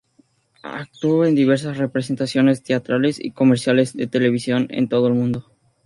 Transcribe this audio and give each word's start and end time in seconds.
Actuó 0.63 1.25
en 1.25 1.35
diversas 1.35 1.77
representaciones 1.77 2.63
teatrales 2.63 3.23
y 3.23 3.29
comerciales 3.33 3.93
de 3.93 4.07
televisión 4.07 4.65
en 4.71 4.89
todo 4.89 5.05
el 5.09 5.13
mundo. 5.13 5.51